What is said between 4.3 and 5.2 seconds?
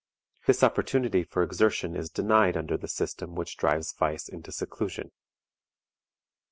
seclusion.